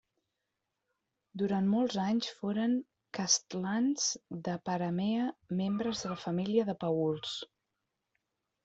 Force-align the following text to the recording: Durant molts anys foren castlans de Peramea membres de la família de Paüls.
Durant 1.41 1.67
molts 1.73 1.97
anys 2.05 2.31
foren 2.39 2.73
castlans 3.19 4.09
de 4.49 4.57
Peramea 4.71 5.29
membres 5.63 6.05
de 6.07 6.13
la 6.17 6.21
família 6.27 6.69
de 6.73 6.79
Paüls. 6.87 7.39